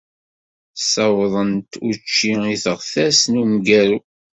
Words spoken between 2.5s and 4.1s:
i teɣtas n umgaru.